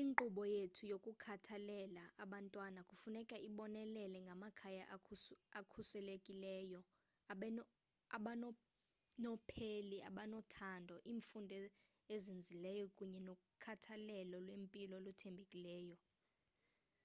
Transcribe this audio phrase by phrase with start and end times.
[0.00, 4.84] inkqubo yethu yokukhathalela abantwana kufuneka ibonelele ngamakhaya
[5.60, 6.80] akhuselekileyo
[8.16, 11.54] abanonopheli abanothando imfundo
[12.14, 15.96] ezinzileyo kunye nokhathalelo lwempilo oluthembekileyo